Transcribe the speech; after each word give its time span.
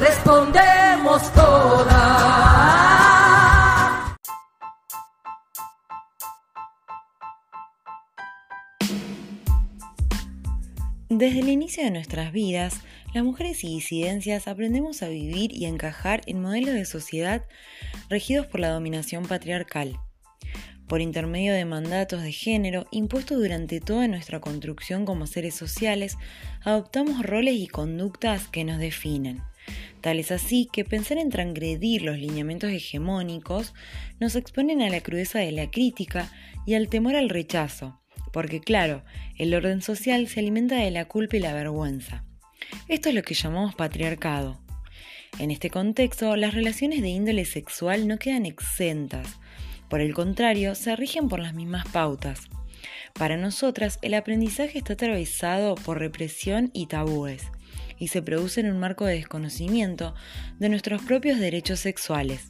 respondemos 0.00 1.32
todas. 1.32 2.54
Desde 11.08 11.40
el 11.40 11.48
inicio 11.48 11.84
de 11.84 11.90
nuestras 11.90 12.32
vidas, 12.32 12.80
las 13.14 13.22
mujeres 13.22 13.62
y 13.62 13.68
disidencias 13.68 14.48
aprendemos 14.48 15.02
a 15.02 15.08
vivir 15.08 15.52
y 15.52 15.66
encajar 15.66 16.22
en 16.26 16.42
modelos 16.42 16.74
de 16.74 16.84
sociedad 16.84 17.44
regidos 18.10 18.46
por 18.46 18.60
la 18.60 18.70
dominación 18.70 19.24
patriarcal 19.24 20.00
por 20.88 21.00
intermedio 21.00 21.54
de 21.54 21.64
mandatos 21.64 22.22
de 22.22 22.32
género 22.32 22.86
impuestos 22.90 23.38
durante 23.38 23.80
toda 23.80 24.08
nuestra 24.08 24.40
construcción 24.40 25.04
como 25.04 25.26
seres 25.26 25.54
sociales, 25.54 26.16
adoptamos 26.62 27.24
roles 27.24 27.54
y 27.54 27.66
conductas 27.66 28.48
que 28.48 28.64
nos 28.64 28.78
definen. 28.78 29.42
Tal 30.00 30.18
es 30.18 30.30
así 30.30 30.68
que 30.70 30.84
pensar 30.84 31.16
en 31.16 31.30
transgredir 31.30 32.02
los 32.02 32.18
lineamientos 32.18 32.70
hegemónicos 32.70 33.72
nos 34.20 34.36
exponen 34.36 34.82
a 34.82 34.90
la 34.90 35.00
crudeza 35.00 35.38
de 35.38 35.52
la 35.52 35.70
crítica 35.70 36.30
y 36.66 36.74
al 36.74 36.88
temor 36.88 37.16
al 37.16 37.30
rechazo, 37.30 38.02
porque 38.32 38.60
claro, 38.60 39.02
el 39.36 39.54
orden 39.54 39.80
social 39.80 40.28
se 40.28 40.40
alimenta 40.40 40.76
de 40.76 40.90
la 40.90 41.06
culpa 41.06 41.36
y 41.36 41.40
la 41.40 41.54
vergüenza. 41.54 42.24
Esto 42.88 43.08
es 43.08 43.14
lo 43.14 43.22
que 43.22 43.34
llamamos 43.34 43.74
patriarcado. 43.74 44.60
En 45.38 45.50
este 45.50 45.70
contexto, 45.70 46.36
las 46.36 46.54
relaciones 46.54 47.02
de 47.02 47.08
índole 47.08 47.44
sexual 47.44 48.06
no 48.06 48.18
quedan 48.18 48.46
exentas, 48.46 49.40
por 49.94 50.00
el 50.00 50.12
contrario, 50.12 50.74
se 50.74 50.96
rigen 50.96 51.28
por 51.28 51.38
las 51.38 51.54
mismas 51.54 51.86
pautas. 51.86 52.48
Para 53.12 53.36
nosotras, 53.36 54.00
el 54.02 54.14
aprendizaje 54.14 54.76
está 54.76 54.94
atravesado 54.94 55.76
por 55.76 56.00
represión 56.00 56.72
y 56.72 56.86
tabúes, 56.86 57.44
y 57.96 58.08
se 58.08 58.20
produce 58.20 58.58
en 58.58 58.72
un 58.72 58.80
marco 58.80 59.04
de 59.04 59.14
desconocimiento 59.14 60.16
de 60.58 60.68
nuestros 60.68 61.00
propios 61.02 61.38
derechos 61.38 61.78
sexuales. 61.78 62.48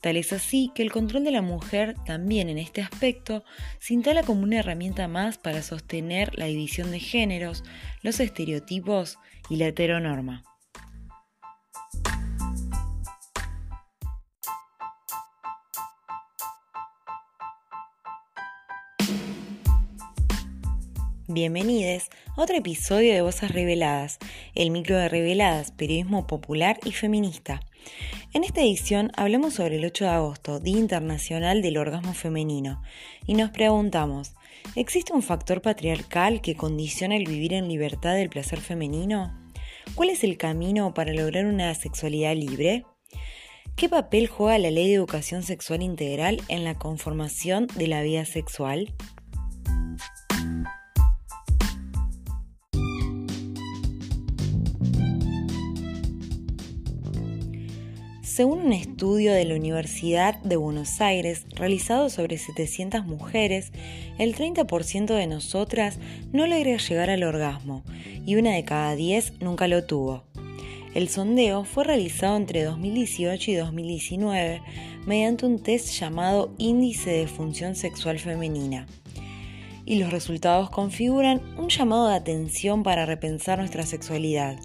Tal 0.00 0.16
es 0.16 0.32
así 0.32 0.72
que 0.74 0.82
el 0.82 0.90
control 0.90 1.22
de 1.22 1.30
la 1.30 1.40
mujer 1.40 1.94
también 2.04 2.48
en 2.48 2.58
este 2.58 2.82
aspecto 2.82 3.44
se 3.78 3.94
instala 3.94 4.24
como 4.24 4.42
una 4.42 4.58
herramienta 4.58 5.06
más 5.06 5.38
para 5.38 5.62
sostener 5.62 6.36
la 6.36 6.46
división 6.46 6.90
de 6.90 6.98
géneros, 6.98 7.62
los 8.02 8.18
estereotipos 8.18 9.20
y 9.48 9.54
la 9.54 9.68
heteronorma. 9.68 10.42
Bienvenidos 21.28 22.04
a 22.36 22.42
otro 22.42 22.56
episodio 22.56 23.12
de 23.12 23.20
Voces 23.20 23.50
Reveladas, 23.50 24.20
el 24.54 24.70
micro 24.70 24.96
de 24.96 25.08
Reveladas, 25.08 25.72
periodismo 25.72 26.28
popular 26.28 26.78
y 26.84 26.92
feminista. 26.92 27.62
En 28.32 28.44
esta 28.44 28.60
edición 28.60 29.10
hablamos 29.16 29.54
sobre 29.54 29.78
el 29.78 29.84
8 29.84 30.04
de 30.04 30.10
agosto, 30.10 30.60
Día 30.60 30.78
Internacional 30.78 31.62
del 31.62 31.78
Orgasmo 31.78 32.14
Femenino, 32.14 32.80
y 33.26 33.34
nos 33.34 33.50
preguntamos, 33.50 34.34
¿existe 34.76 35.12
un 35.12 35.22
factor 35.22 35.62
patriarcal 35.62 36.40
que 36.40 36.54
condiciona 36.54 37.16
el 37.16 37.24
vivir 37.24 37.54
en 37.54 37.66
libertad 37.66 38.14
del 38.14 38.28
placer 38.28 38.60
femenino? 38.60 39.36
¿Cuál 39.96 40.10
es 40.10 40.22
el 40.22 40.36
camino 40.36 40.94
para 40.94 41.12
lograr 41.12 41.46
una 41.46 41.74
sexualidad 41.74 42.36
libre? 42.36 42.84
¿Qué 43.74 43.88
papel 43.88 44.28
juega 44.28 44.58
la 44.60 44.70
Ley 44.70 44.86
de 44.86 44.94
Educación 44.94 45.42
Sexual 45.42 45.82
Integral 45.82 46.40
en 46.46 46.62
la 46.62 46.78
conformación 46.78 47.66
de 47.74 47.88
la 47.88 48.02
vida 48.02 48.24
sexual? 48.26 48.94
Según 58.36 58.66
un 58.66 58.74
estudio 58.74 59.32
de 59.32 59.46
la 59.46 59.54
Universidad 59.54 60.38
de 60.42 60.56
Buenos 60.56 61.00
Aires 61.00 61.46
realizado 61.54 62.10
sobre 62.10 62.36
700 62.36 63.06
mujeres, 63.06 63.72
el 64.18 64.36
30% 64.36 65.06
de 65.06 65.26
nosotras 65.26 65.98
no 66.34 66.46
logra 66.46 66.76
llegar 66.76 67.08
al 67.08 67.22
orgasmo 67.22 67.82
y 68.26 68.36
una 68.36 68.52
de 68.52 68.62
cada 68.62 68.94
10 68.94 69.40
nunca 69.40 69.68
lo 69.68 69.86
tuvo. 69.86 70.24
El 70.92 71.08
sondeo 71.08 71.64
fue 71.64 71.84
realizado 71.84 72.36
entre 72.36 72.62
2018 72.64 73.52
y 73.52 73.54
2019 73.54 74.60
mediante 75.06 75.46
un 75.46 75.58
test 75.58 75.98
llamado 75.98 76.52
Índice 76.58 77.08
de 77.12 77.28
Función 77.28 77.74
Sexual 77.74 78.18
Femenina. 78.18 78.86
Y 79.86 79.94
los 79.94 80.12
resultados 80.12 80.68
configuran 80.68 81.40
un 81.56 81.70
llamado 81.70 82.08
de 82.08 82.16
atención 82.16 82.82
para 82.82 83.06
repensar 83.06 83.60
nuestra 83.60 83.86
sexualidad. 83.86 84.58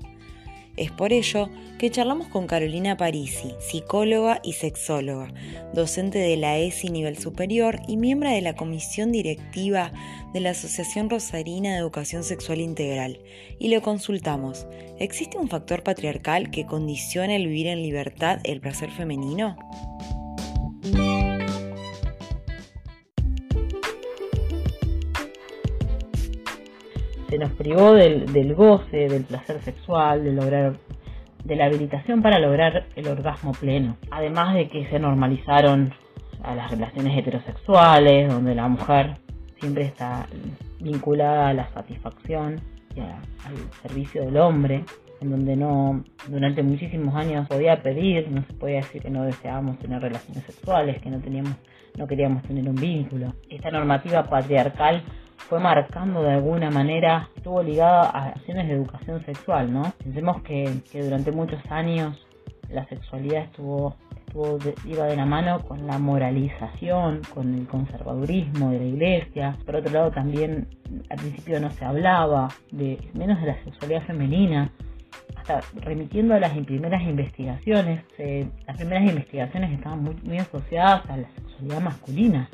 Es 0.78 0.92
por 0.92 1.12
ello 1.14 1.50
que 1.78 1.92
charlamos 1.92 2.28
con 2.28 2.48
Carolina 2.48 2.96
Parisi, 2.96 3.54
psicóloga 3.60 4.40
y 4.44 4.54
sexóloga, 4.54 5.34
docente 5.74 6.20
de 6.20 6.38
la 6.38 6.58
ESI 6.58 6.90
nivel 6.90 7.18
superior 7.18 7.80
y 7.88 7.98
miembro 7.98 8.30
de 8.30 8.42
la 8.42 8.56
comisión 8.56 9.12
directiva 9.12 9.92
de 10.34 10.40
la 10.40 10.52
Asociación 10.52 11.10
Rosarina 11.10 11.72
de 11.72 11.80
Educación 11.80 12.24
Sexual 12.24 12.62
Integral, 12.62 13.20
y 13.60 13.68
le 13.68 13.82
consultamos, 13.82 14.66
¿existe 15.00 15.38
un 15.38 15.50
factor 15.50 15.84
patriarcal 15.84 16.52
que 16.52 16.66
condiciona 16.66 17.36
el 17.36 17.48
vivir 17.48 17.68
en 17.68 17.82
libertad 17.84 18.40
el 18.44 18.62
placer 18.62 18.92
femenino? 18.92 19.58
Nos 27.42 27.52
privó 27.54 27.94
del, 27.94 28.54
goce, 28.54 29.08
del 29.10 29.24
placer 29.24 29.60
sexual, 29.62 30.24
de 30.24 30.32
lograr 30.32 30.74
de 31.44 31.56
la 31.56 31.66
habilitación 31.66 32.22
para 32.22 32.38
lograr 32.38 32.86
el 32.96 33.08
orgasmo 33.08 33.52
pleno. 33.54 33.98
Además 34.12 34.54
de 34.54 34.68
que 34.70 34.86
se 34.92 35.00
normalizaron 35.00 35.92
a 36.44 36.54
las 36.54 36.70
relaciones 36.70 37.18
heterosexuales, 37.18 38.32
donde 38.32 38.54
la 38.54 38.68
mujer 38.68 39.18
siempre 39.60 39.86
está 39.86 40.28
vinculada 40.80 41.50
a 41.50 41.54
la 41.54 41.68
satisfacción 41.74 42.62
y 42.96 43.00
al 43.00 43.18
servicio 43.82 44.24
del 44.24 44.38
hombre, 44.38 44.86
en 45.20 45.32
donde 45.32 45.56
no 45.56 46.04
durante 46.28 46.62
muchísimos 46.62 47.16
años 47.16 47.48
podía 47.48 47.82
pedir, 47.82 48.30
no 48.30 48.44
se 48.44 48.54
podía 48.54 48.78
decir 48.78 49.02
que 49.02 49.10
no 49.10 49.24
deseábamos 49.24 49.80
tener 49.80 50.00
relaciones 50.00 50.44
sexuales, 50.44 51.02
que 51.02 51.10
no 51.10 51.20
teníamos, 51.20 51.56
no 51.98 52.06
queríamos 52.06 52.44
tener 52.44 52.70
un 52.70 52.76
vínculo. 52.76 53.34
Esta 53.50 53.72
normativa 53.72 54.30
patriarcal 54.30 55.04
fue 55.50 55.60
marcando 55.60 56.24
de 56.24 56.32
alguna 56.32 56.70
manera, 56.70 57.30
estuvo 57.36 57.62
ligada 57.62 58.10
a 58.10 58.28
acciones 58.30 58.68
de 58.68 58.74
educación 58.76 59.24
sexual, 59.26 59.72
¿no? 59.72 59.94
Pensemos 60.04 60.42
que, 60.44 60.82
durante 60.94 61.32
muchos 61.32 61.60
años 61.70 62.26
la 62.70 62.86
sexualidad 62.86 63.44
estuvo, 63.44 63.96
estuvo 64.26 64.58
iba 64.86 65.06
de 65.06 65.18
la 65.18 65.26
mano 65.26 65.60
con 65.66 65.86
la 65.88 66.00
moralización, 66.00 67.22
con 67.34 67.54
el 67.54 67.68
conservadurismo 67.68 68.72
de 68.72 68.80
la 68.80 68.86
iglesia. 68.86 69.58
Por 69.66 69.76
otro 69.76 69.92
lado, 69.92 70.12
también 70.12 70.68
al 71.10 71.18
principio 71.18 71.60
no 71.60 71.70
se 71.72 71.84
hablaba 71.84 72.48
de 72.72 72.98
menos 73.14 73.42
de 73.42 73.48
la 73.48 73.64
sexualidad 73.64 74.04
femenina. 74.04 74.72
Hasta 75.36 75.60
remitiendo 75.82 76.36
a 76.36 76.40
las 76.40 76.52
primeras 76.52 77.02
investigaciones, 77.02 78.06
las 78.68 78.78
primeras 78.78 79.10
investigaciones 79.10 79.72
estaban 79.72 80.04
muy, 80.04 80.16
muy 80.24 80.38
asociadas 80.38 81.10
a 81.10 81.18
la 81.18 81.28
sexualidad 81.36 81.82
masculina 81.82 82.50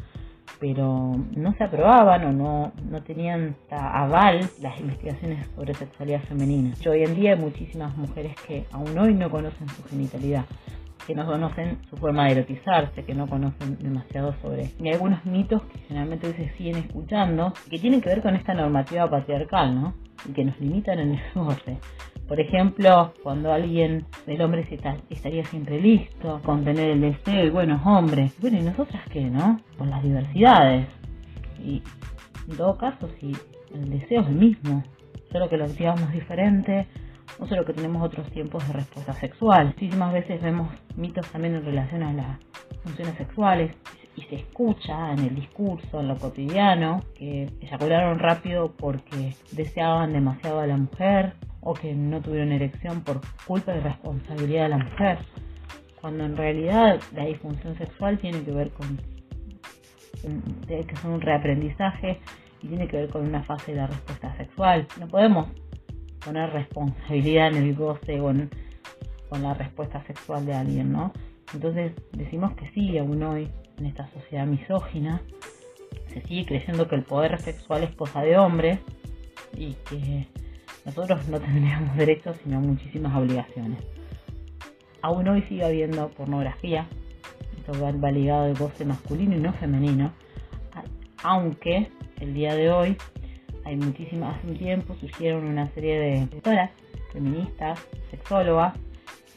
pero 0.60 1.16
no 1.36 1.54
se 1.54 1.64
aprobaban 1.64 2.26
o 2.26 2.32
no, 2.32 2.72
no 2.90 3.04
tenían 3.04 3.56
aval 3.70 4.50
las 4.62 4.80
investigaciones 4.80 5.48
sobre 5.56 5.74
sexualidad 5.74 6.22
femenina. 6.22 6.74
hoy 6.90 7.04
en 7.04 7.16
día 7.16 7.34
hay 7.34 7.40
muchísimas 7.40 7.96
mujeres 7.98 8.36
que 8.48 8.66
aún 8.72 8.98
hoy 8.98 9.14
no 9.14 9.30
conocen 9.30 9.68
su 9.70 9.84
genitalidad 9.84 10.46
que 11.08 11.16
no 11.16 11.26
conocen 11.26 11.78
su 11.90 11.96
forma 11.96 12.26
de 12.26 12.34
erotizarse, 12.34 13.06
que 13.06 13.16
no 13.16 13.28
conocen 13.28 13.78
demasiado 13.80 14.36
sobre... 14.42 14.72
Y 14.78 14.90
algunos 14.90 15.26
mitos 15.26 15.62
que 15.64 15.80
generalmente 15.88 16.34
se 16.34 16.50
siguen 16.58 16.76
escuchando, 16.76 17.54
que 17.70 17.80
tienen 17.80 18.02
que 18.02 18.10
ver 18.10 18.22
con 18.22 18.36
esta 18.36 18.54
normativa 18.54 19.10
patriarcal, 19.10 19.74
¿no? 19.74 19.94
Y 20.28 20.34
que 20.34 20.44
nos 20.44 20.60
limitan 20.60 21.00
en 21.00 21.14
el 21.14 21.22
goce. 21.34 21.78
Por 22.28 22.42
ejemplo, 22.42 23.14
cuando 23.24 23.54
alguien, 23.54 24.06
el 24.28 24.42
hombre 24.42 24.66
se 24.66 24.78
estaría 25.10 25.46
siempre 25.46 25.80
listo, 25.80 26.42
con 26.44 26.66
tener 26.66 26.90
el 26.90 27.00
deseo 27.00 27.46
y 27.46 27.50
buenos 27.52 27.82
hombres. 27.86 28.36
Bueno, 28.42 28.58
¿y 28.60 28.64
nosotras 28.64 29.02
qué, 29.10 29.22
no? 29.22 29.62
Con 29.78 29.90
las 29.90 30.04
diversidades. 30.04 30.88
Y 31.64 31.82
en 32.50 32.58
todo 32.58 32.78
caso, 32.78 33.08
si 33.22 33.32
el 33.74 33.90
deseo 33.90 34.24
es 34.24 34.28
el 34.28 34.36
mismo, 34.36 34.84
solo 35.32 35.48
que 35.48 35.56
lo 35.56 35.64
activamos 35.64 36.12
diferente, 36.12 36.86
no 37.40 37.48
solo 37.48 37.66
que 37.66 37.74
tenemos 37.74 38.04
otros 38.04 38.30
tiempos 38.32 38.66
de 38.68 38.74
respuesta 38.74 39.14
sexual. 39.14 39.68
Muchísimas 39.68 40.14
veces 40.14 40.42
vemos 40.42 40.70
mitos 40.96 41.30
también 41.32 41.56
en 41.56 41.66
relación 41.66 42.04
a 42.04 42.14
las 42.14 42.40
funciones 42.84 43.16
sexuales 43.16 43.72
y 44.16 44.22
se 44.24 44.36
escucha 44.36 45.14
en 45.14 45.20
el 45.20 45.36
discurso, 45.36 46.00
en 46.00 46.08
lo 46.08 46.18
cotidiano, 46.18 47.04
que 47.16 47.50
eyacularon 47.62 48.18
rápido 48.18 48.74
porque 48.76 49.36
deseaban 49.52 50.12
demasiado 50.12 50.60
a 50.60 50.68
la 50.68 50.78
mujer 50.78 51.34
o 51.62 51.74
que 51.74 51.94
no 51.94 52.22
tuvieron 52.22 52.52
erección 52.52 53.02
por 53.02 53.22
culpa 53.46 53.76
y 53.76 53.80
responsabilidad 53.80 54.64
de 54.64 54.70
la 54.70 54.78
mujer, 54.78 55.20
cuando 56.02 56.26
en 56.26 56.36
realidad 56.36 57.00
la 57.14 57.26
disfunción 57.26 57.78
sexual 57.78 58.18
tiene 58.18 58.42
que 58.42 58.52
ver 58.52 58.72
con 58.72 59.00
que 60.68 60.80
es 60.80 61.04
un 61.04 61.22
reaprendizaje 61.22 62.20
y 62.62 62.68
tiene 62.68 62.88
que 62.88 62.98
ver 62.98 63.10
con 63.10 63.24
una 63.24 63.44
fase 63.44 63.72
de 63.72 63.78
la 63.78 63.88
respuesta 63.88 64.36
sexual. 64.38 64.88
No 65.00 65.08
podemos 65.08 65.48
poner 66.24 66.52
responsabilidad 66.52 67.50
en 67.50 67.58
el 67.58 67.76
goce 67.76 68.20
o 68.20 68.30
en, 68.30 68.50
con 69.30 69.44
la 69.44 69.54
respuesta 69.54 70.04
sexual 70.06 70.46
de 70.46 70.54
alguien, 70.54 70.92
¿no? 70.92 71.14
Entonces 71.54 71.94
decimos 72.12 72.54
que 72.56 72.70
sí, 72.72 72.98
aún 72.98 73.24
hoy, 73.24 73.50
en 73.78 73.86
esta 73.86 74.08
sociedad 74.08 74.46
misógina, 74.46 75.22
se 76.08 76.22
sigue 76.24 76.46
creyendo 76.46 76.88
que 76.88 76.96
el 76.96 77.04
poder 77.04 77.40
sexual 77.40 77.84
es 77.84 77.96
cosa 77.96 78.22
de 78.22 78.38
hombres 78.38 78.80
y 79.56 79.74
que 79.90 80.28
nosotros 80.86 81.28
no 81.28 81.40
tendríamos 81.40 81.96
derechos 81.98 82.38
sino 82.44 82.60
muchísimas 82.60 83.16
obligaciones. 83.16 83.80
Aún 85.02 85.28
hoy 85.28 85.42
sigue 85.44 85.64
habiendo 85.64 86.10
pornografía, 86.10 86.88
esto 87.58 87.74
va, 87.82 88.12
ligado 88.12 88.46
al 88.46 88.56
goce 88.56 88.84
masculino 88.84 89.36
y 89.36 89.40
no 89.40 89.54
femenino, 89.54 90.12
aunque 91.24 91.90
el 92.20 92.34
día 92.34 92.56
de 92.56 92.72
hoy 92.72 92.98
hay 93.68 93.76
muchísimas, 93.76 94.38
hace 94.38 94.48
un 94.48 94.58
tiempo 94.58 94.96
surgieron 94.96 95.44
una 95.46 95.70
serie 95.74 96.00
de 96.00 96.26
doctoras 96.28 96.72
feministas, 97.12 97.78
sexólogas, 98.10 98.74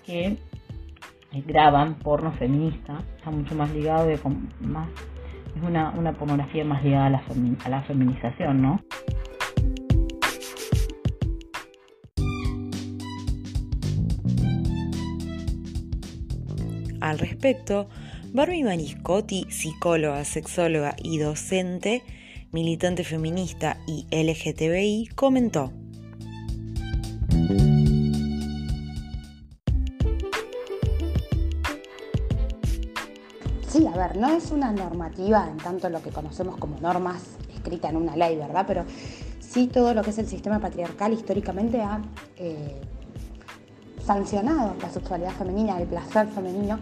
que 0.06 0.27
eh, 0.27 1.43
graban 1.47 1.97
porno 1.97 2.31
feminista, 2.35 3.03
está 3.17 3.32
mucho 3.32 3.56
más 3.56 3.73
ligado 3.73 4.09
más, 4.61 4.88
es 5.56 5.62
una, 5.65 5.91
una 5.91 6.12
pornografía 6.12 6.65
más 6.65 6.85
ligada 6.85 7.06
a 7.06 7.11
la, 7.11 7.23
a 7.65 7.69
la 7.69 7.82
feminización, 7.82 8.62
¿no? 8.62 8.81
Al 17.00 17.19
respecto, 17.19 17.88
Barbie 18.32 18.62
Maniscotti, 18.62 19.47
psicóloga, 19.50 20.23
sexóloga 20.25 20.94
y 21.03 21.19
docente, 21.19 22.05
militante 22.52 23.05
feminista 23.05 23.79
y 23.87 24.06
LGTBI, 24.11 25.11
comentó. 25.14 25.73
Sí, 33.69 33.87
a 33.87 33.97
ver, 33.97 34.17
no 34.17 34.29
es 34.37 34.50
una 34.50 34.73
normativa 34.73 35.49
en 35.49 35.56
tanto 35.58 35.88
lo 35.88 36.02
que 36.02 36.11
conocemos 36.11 36.56
como 36.56 36.79
normas 36.81 37.23
escrita 37.55 37.88
en 37.88 37.97
una 37.97 38.17
ley, 38.17 38.37
¿verdad? 38.37 38.64
Pero 38.67 38.85
sí 39.38 39.69
todo 39.69 39.94
lo 39.94 40.03
que 40.03 40.11
es 40.11 40.19
el 40.19 40.26
sistema 40.26 40.58
patriarcal 40.58 41.12
históricamente 41.12 41.81
ha 41.81 42.00
eh, 42.37 42.81
sancionado 44.05 44.75
la 44.81 44.91
sexualidad 44.91 45.32
femenina, 45.32 45.81
el 45.81 45.87
placer 45.87 46.26
femenino 46.29 46.79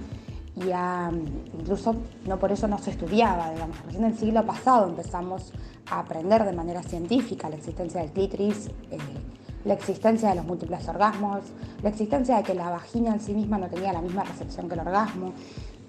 y 0.60 1.58
incluso 1.58 1.94
no 2.26 2.38
por 2.38 2.52
eso 2.52 2.66
no 2.69 2.78
se 2.78 2.90
estudiaba, 2.90 3.50
digamos, 3.50 3.81
recién 3.84 4.05
en 4.05 4.10
el 4.10 4.19
siglo 4.19 4.44
pasado 4.44 4.88
empezamos 4.88 5.52
a 5.90 6.00
aprender 6.00 6.44
de 6.44 6.52
manera 6.52 6.82
científica 6.82 7.49
la 7.49 7.56
existencia 7.56 8.00
del 8.00 8.10
clítoris, 8.10 8.69
eh, 8.90 8.99
la 9.64 9.75
existencia 9.75 10.31
de 10.31 10.37
los 10.37 10.44
múltiples 10.44 10.88
orgasmos, 10.88 11.43
la 11.82 11.90
existencia 11.90 12.37
de 12.37 12.43
que 12.43 12.55
la 12.55 12.70
vagina 12.70 13.12
en 13.12 13.20
sí 13.20 13.34
misma 13.34 13.58
no 13.58 13.69
tenía 13.69 13.93
la 13.93 14.02
misma 14.02 14.25
recepción 14.25 14.69
que 14.69 14.75
el 14.75 14.81
orgasmo. 14.81 15.32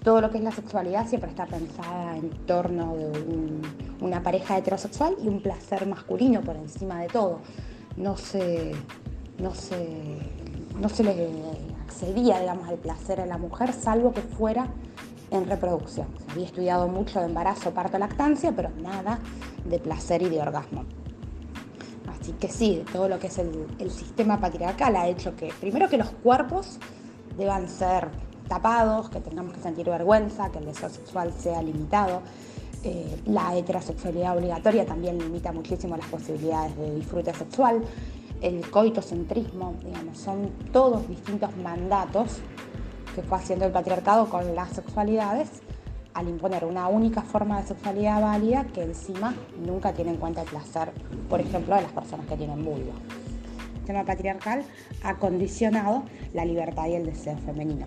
Todo 0.02 0.20
lo 0.20 0.30
que 0.30 0.38
es 0.38 0.44
la 0.44 0.52
sexualidad 0.52 1.06
siempre 1.06 1.30
está 1.30 1.46
pensada 1.46 2.16
en 2.16 2.30
torno 2.46 2.96
de 2.96 3.60
una 4.00 4.22
pareja 4.22 4.56
heterosexual 4.56 5.14
y 5.22 5.28
un 5.28 5.42
placer 5.42 5.86
masculino 5.86 6.40
por 6.40 6.56
encima 6.56 7.00
de 7.02 7.08
todo. 7.08 7.40
No 7.96 8.16
se, 8.16 8.72
no 9.38 9.54
se, 9.54 10.18
no 10.80 10.88
se 10.88 11.04
le 11.04 11.14
accedía, 11.90 12.38
digamos, 12.38 12.68
al 12.68 12.76
placer 12.76 13.20
a 13.20 13.26
la 13.26 13.36
mujer, 13.36 13.72
salvo 13.72 14.12
que 14.12 14.22
fuera 14.22 14.68
en 15.32 15.46
reproducción. 15.48 16.06
Había 16.30 16.46
estudiado 16.46 16.86
mucho 16.86 17.18
de 17.18 17.26
embarazo, 17.26 17.72
parto, 17.72 17.98
lactancia, 17.98 18.52
pero 18.54 18.70
nada 18.80 19.18
de 19.64 19.78
placer 19.80 20.22
y 20.22 20.28
de 20.28 20.40
orgasmo. 20.40 20.84
Así 22.08 22.32
que 22.32 22.48
sí, 22.48 22.84
todo 22.92 23.08
lo 23.08 23.18
que 23.18 23.26
es 23.26 23.38
el, 23.38 23.90
sistema 23.90 24.38
patriarcal 24.38 24.94
ha 24.94 25.08
hecho 25.08 25.34
que, 25.34 25.52
primero 25.60 25.88
que 25.88 25.96
los 25.96 26.10
cuerpos 26.10 26.78
deban 27.36 27.68
ser 27.68 28.08
tapados, 28.48 29.10
que 29.10 29.20
tengamos 29.20 29.54
que 29.54 29.60
sentir 29.60 29.86
vergüenza, 29.86 30.50
que 30.50 30.58
el 30.58 30.66
deseo 30.66 30.90
sexual 30.90 31.32
sea 31.36 31.60
limitado. 31.60 32.22
Eh, 32.82 33.20
la 33.26 33.54
heterosexualidad 33.56 34.36
obligatoria 34.36 34.86
también 34.86 35.18
limita 35.18 35.52
muchísimo 35.52 35.96
las 35.96 36.06
posibilidades 36.06 36.76
de 36.78 36.94
disfrute 36.94 37.34
sexual 37.34 37.82
el 38.40 38.68
coitocentrismo, 38.70 39.74
digamos, 39.84 40.18
son 40.18 40.50
todos 40.72 41.06
distintos 41.08 41.56
mandatos 41.56 42.38
que 43.14 43.22
fue 43.22 43.38
haciendo 43.38 43.66
el 43.66 43.72
patriarcado 43.72 44.28
con 44.28 44.54
las 44.54 44.70
sexualidades 44.70 45.62
al 46.14 46.28
imponer 46.28 46.64
una 46.64 46.88
única 46.88 47.22
forma 47.22 47.60
de 47.60 47.68
sexualidad 47.68 48.20
válida 48.20 48.64
que 48.64 48.82
encima 48.82 49.34
nunca 49.64 49.92
tiene 49.92 50.12
en 50.12 50.16
cuenta 50.16 50.42
el 50.42 50.48
placer, 50.48 50.90
por 51.28 51.40
ejemplo, 51.40 51.74
de 51.76 51.82
las 51.82 51.92
personas 51.92 52.26
que 52.26 52.36
tienen 52.36 52.64
vulva. 52.64 52.94
El 53.72 53.76
sistema 53.76 54.04
patriarcal 54.04 54.64
ha 55.02 55.16
condicionado 55.16 56.02
la 56.34 56.44
libertad 56.44 56.86
y 56.86 56.94
el 56.94 57.06
deseo 57.06 57.36
femenino. 57.38 57.86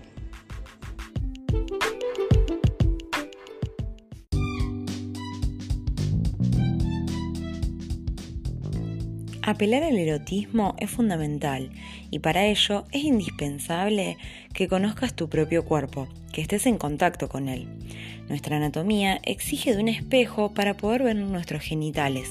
Apelar 9.46 9.82
al 9.82 9.98
erotismo 9.98 10.74
es 10.78 10.88
fundamental 10.88 11.68
y 12.10 12.20
para 12.20 12.46
ello 12.46 12.86
es 12.92 13.04
indispensable 13.04 14.16
que 14.54 14.68
conozcas 14.68 15.12
tu 15.12 15.28
propio 15.28 15.66
cuerpo, 15.66 16.08
que 16.32 16.40
estés 16.40 16.64
en 16.64 16.78
contacto 16.78 17.28
con 17.28 17.50
él. 17.50 17.68
Nuestra 18.30 18.56
anatomía 18.56 19.20
exige 19.22 19.74
de 19.74 19.82
un 19.82 19.88
espejo 19.88 20.54
para 20.54 20.78
poder 20.78 21.02
ver 21.02 21.16
nuestros 21.16 21.60
genitales, 21.60 22.30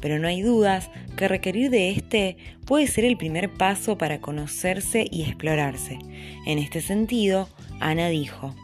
pero 0.00 0.20
no 0.20 0.28
hay 0.28 0.42
dudas 0.42 0.90
que 1.16 1.26
requerir 1.26 1.70
de 1.70 1.90
este 1.90 2.36
puede 2.66 2.86
ser 2.86 3.04
el 3.04 3.16
primer 3.16 3.52
paso 3.52 3.98
para 3.98 4.20
conocerse 4.20 5.08
y 5.10 5.22
explorarse. 5.22 5.98
En 6.46 6.60
este 6.60 6.82
sentido, 6.82 7.48
Ana 7.80 8.10
dijo, 8.10 8.54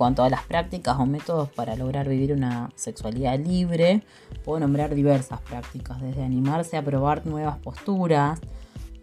cuanto 0.00 0.22
a 0.22 0.30
las 0.30 0.44
prácticas 0.44 0.98
o 0.98 1.04
métodos 1.04 1.50
para 1.50 1.76
lograr 1.76 2.08
vivir 2.08 2.32
una 2.32 2.70
sexualidad 2.74 3.38
libre, 3.38 4.02
puedo 4.46 4.58
nombrar 4.58 4.94
diversas 4.94 5.42
prácticas, 5.42 6.00
desde 6.00 6.22
animarse 6.22 6.78
a 6.78 6.82
probar 6.82 7.26
nuevas 7.26 7.58
posturas, 7.58 8.40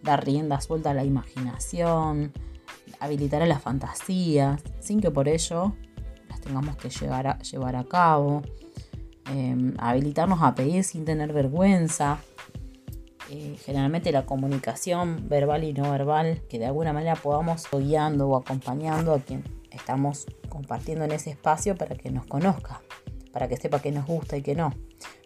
dar 0.01 0.25
rienda 0.25 0.59
suelta 0.59 0.89
a 0.89 0.93
la 0.95 1.03
imaginación, 1.03 2.33
habilitar 2.99 3.43
a 3.43 3.45
las 3.45 3.61
fantasías, 3.61 4.59
sin 4.79 4.99
que 4.99 5.11
por 5.11 5.27
ello 5.27 5.75
las 6.29 6.41
tengamos 6.41 6.77
que 6.77 6.89
llevar 6.89 7.75
a 7.75 7.83
cabo, 7.83 8.41
em, 9.31 9.75
habilitarnos 9.77 10.41
a 10.41 10.55
pedir 10.55 10.83
sin 10.83 11.05
tener 11.05 11.31
vergüenza. 11.31 12.17
Eh, 13.29 13.55
generalmente 13.63 14.11
la 14.11 14.25
comunicación 14.25 15.29
verbal 15.29 15.63
y 15.63 15.73
no 15.73 15.91
verbal, 15.91 16.41
que 16.49 16.57
de 16.57 16.65
alguna 16.65 16.91
manera 16.91 17.15
podamos 17.15 17.67
guiando 17.71 18.29
o 18.29 18.35
acompañando 18.35 19.13
a 19.13 19.19
quien 19.19 19.56
estamos 19.77 20.25
compartiendo 20.49 21.05
en 21.05 21.11
ese 21.11 21.29
espacio 21.29 21.75
para 21.75 21.95
que 21.95 22.11
nos 22.11 22.25
conozca, 22.25 22.81
para 23.31 23.47
que 23.47 23.57
sepa 23.57 23.81
qué 23.81 23.91
nos 23.91 24.05
gusta 24.05 24.37
y 24.37 24.41
qué 24.41 24.55
no. 24.55 24.73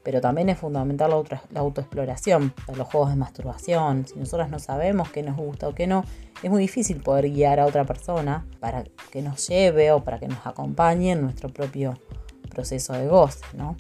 Pero 0.04 0.20
también 0.20 0.50
es 0.50 0.58
fundamental 0.58 1.12
la, 1.52 1.60
autoexploración, 1.60 2.54
los 2.76 2.88
juegos 2.88 3.10
de 3.10 3.16
masturbación. 3.16 4.08
Si 4.08 4.18
nosotros 4.18 4.50
no 4.50 4.60
sabemos 4.60 5.10
qué 5.12 5.22
nos 5.22 5.38
gusta 5.38 5.68
o 5.68 5.76
qué 5.76 5.88
no, 5.88 6.04
es 6.42 6.50
muy 6.50 6.62
difícil 6.62 7.02
poder 7.02 7.30
guiar 7.30 7.60
a 7.60 7.66
otra 7.66 7.86
persona 7.86 8.46
para 8.60 8.84
que 9.12 9.22
nos 9.22 9.48
lleve 9.48 9.92
o 9.92 10.04
para 10.04 10.20
que 10.20 10.28
nos 10.28 10.46
acompañe 10.46 11.12
en 11.12 11.22
nuestro 11.22 11.50
propio 11.50 12.00
proceso 12.50 12.94
de 12.94 13.08
goce, 13.08 13.46
¿no? 13.54 13.78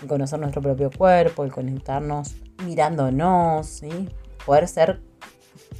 El 0.00 0.08
conocer 0.08 0.38
nuestro 0.38 0.60
propio 0.60 0.90
cuerpo, 0.90 1.44
el 1.44 1.52
conectarnos 1.52 2.34
mirándonos, 2.64 3.66
¿sí? 3.66 4.08
Poder 4.44 4.68
ser 4.68 5.00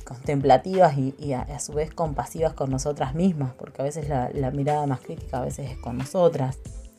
contemplativas 0.02 0.96
y, 0.96 1.32
a, 1.32 1.58
su 1.58 1.72
vez 1.72 1.92
compasivas 1.92 2.52
con 2.52 2.70
nosotras 2.70 3.14
mismas, 3.14 3.52
porque 3.54 3.82
a 3.82 3.84
veces 3.84 4.08
la, 4.08 4.50
mirada 4.50 4.86
más 4.86 5.00
crítica 5.00 5.38
a 5.38 5.44
veces 5.44 5.70
es 5.70 5.78
con 5.78 5.98
nosotras, 5.98 6.58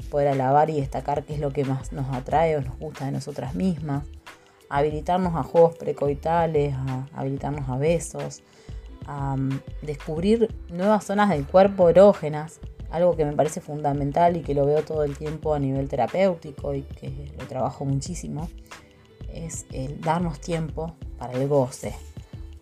poder 0.10 0.28
alabar 0.28 0.70
y 0.70 0.80
destacar 0.80 1.24
qué 1.24 1.36
es 1.36 1.40
lo 1.40 1.52
que 1.52 1.66
más 1.66 1.92
nos 1.92 2.14
atrae 2.14 2.58
o 2.58 2.62
nos 2.62 2.78
gusta 2.78 3.06
de 3.06 3.12
nosotras 3.12 3.56
mismas, 3.56 4.04
habilitarnos 4.70 5.36
a 5.36 5.44
juegos 5.44 5.78
precoitales, 5.78 6.74
a, 6.76 7.08
habilitarnos 7.14 7.70
a 7.70 7.78
besos, 7.78 8.44
a 9.08 9.36
mm, 9.36 9.60
descubrir 9.82 10.54
nuevas 10.70 11.04
zonas 11.04 11.30
del 11.30 11.46
cuerpo 11.46 11.90
erógenas, 11.90 12.60
algo 12.92 13.16
que 13.16 13.26
me 13.26 13.34
parece 13.34 13.60
fundamental 13.60 14.38
y 14.38 14.42
que 14.42 14.54
lo 14.54 14.66
veo 14.66 14.84
todo 14.84 15.04
el 15.04 15.18
tiempo 15.18 15.54
a 15.54 15.60
nivel 15.60 15.90
terapéutico 15.90 16.76
y 16.76 16.84
que 16.84 17.32
lo 17.40 17.48
trabajo 17.48 17.86
muchísimo, 17.86 18.50
es 19.34 19.66
el 19.72 20.00
darnos 20.00 20.40
tiempo 20.40 20.96
para 21.18 21.34
el 21.34 21.48
goce. 21.48 21.96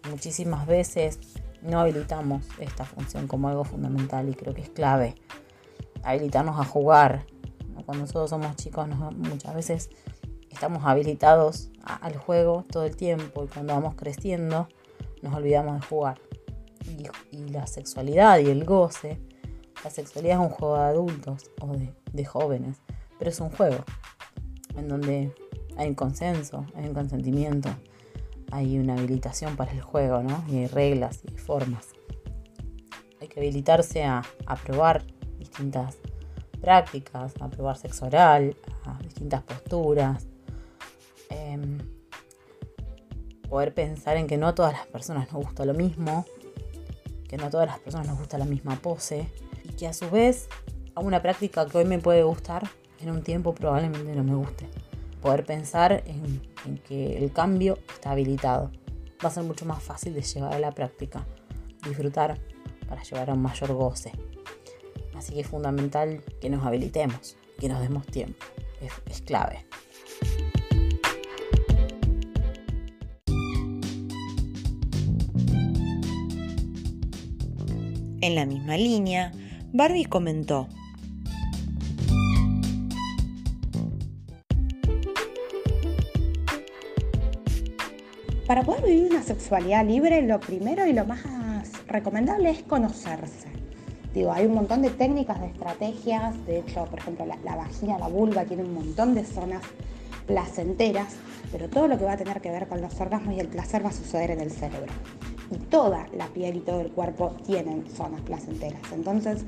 Muchísimas 0.10 0.66
veces 0.68 1.20
no 1.62 1.80
habilitamos 1.80 2.46
esta 2.60 2.86
función 2.86 3.28
como 3.28 3.50
algo 3.50 3.64
fundamental 3.64 4.30
y 4.30 4.34
creo 4.34 4.54
que 4.54 4.62
es 4.62 4.70
clave. 4.70 5.16
Habilitarnos 6.04 6.60
a 6.60 6.66
jugar. 6.66 7.26
Cuando 7.86 8.06
nosotros 8.06 8.30
somos 8.30 8.56
chicos 8.56 8.88
muchas 9.18 9.56
veces 9.56 9.90
estamos 10.50 10.84
habilitados 10.86 11.72
al 11.84 12.16
juego 12.18 12.66
todo 12.70 12.86
el 12.86 12.96
tiempo 12.96 13.44
y 13.44 13.48
cuando 13.48 13.74
vamos 13.74 13.96
creciendo 13.96 14.68
nos 15.22 15.36
olvidamos 15.36 15.80
de 15.80 15.88
jugar. 15.88 16.20
Y, 17.32 17.50
la 17.50 17.68
sexualidad 17.68 18.40
y 18.40 18.50
el 18.50 18.66
goce, 18.66 19.20
la 19.84 19.90
sexualidad 19.90 20.40
es 20.40 20.42
un 20.42 20.50
juego 20.50 20.78
de 20.78 20.84
adultos 20.84 21.52
o 21.60 21.68
de, 21.74 21.94
de 22.14 22.26
jóvenes, 22.26 22.78
pero 23.18 23.30
es 23.30 23.40
un 23.40 23.50
juego 23.50 23.84
en 24.76 24.88
donde 24.88 25.34
hay 25.78 25.90
un 25.90 25.96
consenso, 25.96 26.66
hay 26.76 26.86
un 26.86 26.94
consentimiento, 26.94 27.70
hay 28.52 28.78
una 28.78 28.94
habilitación 28.94 29.56
para 29.56 29.72
el 29.72 29.82
juego, 29.82 30.22
¿no? 30.22 30.44
Y 30.48 30.58
hay 30.58 30.68
reglas 30.68 31.22
y 31.34 31.38
formas. 31.38 31.88
Hay 33.20 33.28
que 33.28 33.40
habilitarse 33.40 34.04
a, 34.04 34.24
probar 34.64 35.04
distintas 35.40 35.98
prácticas, 36.60 37.34
a 37.40 37.50
probar 37.50 37.78
sexo 37.78 38.06
oral, 38.06 38.56
a 38.86 38.98
distintas 39.02 39.42
posturas. 39.44 40.28
Em, 41.30 41.78
poder 43.50 43.74
pensar 43.74 44.18
en 44.18 44.28
que 44.28 44.38
no 44.38 44.48
a 44.48 44.56
todas 44.56 44.74
las 44.74 44.88
personas 44.88 45.32
nos 45.32 45.44
gusta 45.44 45.66
lo 45.66 45.74
mismo, 45.74 46.26
que 47.28 47.38
no 47.38 47.46
a 47.46 47.50
todas 47.50 47.68
las 47.68 47.80
personas 47.80 48.08
nos 48.08 48.18
gusta 48.18 48.38
la 48.38 48.46
misma 48.46 48.76
pose 48.76 49.28
y 49.64 49.70
que 49.74 49.88
a 49.88 49.94
su 49.94 50.10
vez 50.10 50.50
a 50.96 51.00
una 51.00 51.22
práctica 51.22 51.66
que 51.66 51.78
hoy 51.78 51.86
me 51.86 52.00
puede 52.00 52.24
gustar, 52.24 52.70
en 53.00 53.12
un 53.12 53.24
tiempo 53.24 53.54
probablemente 53.56 54.16
no 54.16 54.24
me 54.24 54.36
guste 54.36 54.68
poder 55.22 55.46
pensar 55.46 56.04
en, 56.06 56.42
que 56.88 57.18
el 57.18 57.32
cambio 57.32 57.78
está 57.94 58.12
habilitado. 58.12 58.72
Va 59.24 59.30
a 59.30 59.32
ser 59.32 59.44
mucho 59.44 59.66
más 59.66 59.82
fácil 59.82 60.14
de 60.14 60.22
llevar 60.22 60.54
a 60.54 60.60
la 60.60 60.72
práctica, 60.72 61.26
disfrutar 61.86 62.40
para 62.88 63.04
llevar 63.04 63.30
a 63.30 63.34
un 63.34 63.42
mayor 63.42 63.74
goce. 63.74 64.12
Así 65.16 65.34
que 65.34 65.42
es 65.42 65.48
fundamental 65.48 66.24
que 66.40 66.50
nos 66.50 66.66
habilitemos, 66.66 67.38
que 67.60 67.70
nos 67.70 67.82
demos 67.82 68.06
tiempo. 68.08 68.46
es 69.06 69.22
clave. 69.22 69.66
En 78.22 78.36
la 78.36 78.46
misma 78.46 78.78
línea, 78.78 79.32
Barbie 79.74 80.06
comentó, 80.06 80.68
Para 88.52 88.64
poder 88.64 88.84
vivir 88.84 89.12
una 89.12 89.24
sexualidad 89.24 89.86
libre, 89.86 90.22
lo 90.24 90.38
primero 90.38 90.86
y 90.86 90.92
lo 90.92 91.06
más 91.06 91.22
recomendable 91.88 92.50
es 92.50 92.62
conocerse. 92.64 93.48
Digo, 94.14 94.34
hay 94.34 94.46
un 94.46 94.56
montón 94.56 94.82
de 94.82 94.90
técnicas, 94.90 95.40
de 95.40 95.48
estrategias. 95.48 96.46
De 96.46 96.60
hecho, 96.60 96.84
por 96.84 97.00
ejemplo, 97.00 97.26
la, 97.26 97.56
vagina, 97.56 97.98
la 97.98 98.10
vulva 98.10 98.44
tiene 98.44 98.64
un 98.64 98.74
montón 98.74 99.16
de 99.16 99.24
zonas 99.24 99.62
placenteras, 100.28 101.16
pero 101.50 101.70
todo 101.70 101.88
lo 101.88 101.98
que 101.98 102.04
va 102.04 102.12
a 102.12 102.18
tener 102.18 102.42
que 102.42 102.52
ver 102.52 102.68
con 102.68 102.82
los 102.82 103.00
orgasmos 103.00 103.36
y 103.36 103.40
el 103.40 103.48
placer 103.48 103.86
va 103.86 103.90
a 103.92 103.94
suceder 103.94 104.32
en 104.32 104.42
el 104.42 104.52
cerebro. 104.52 104.92
Y 105.50 105.56
toda 105.56 106.08
la 106.14 106.28
piel 106.28 106.58
y 106.58 106.60
todo 106.60 106.82
el 106.82 106.92
cuerpo 106.92 107.34
tienen 107.46 107.86
zonas 107.90 108.20
placenteras. 108.20 108.82
Entonces, 108.92 109.46